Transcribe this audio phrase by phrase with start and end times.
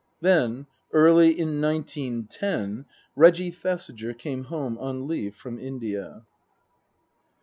[0.19, 6.23] Then early in nineteen ten Reggie Thesiger came home on leave from India.